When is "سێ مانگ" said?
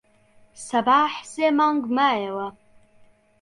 1.31-1.83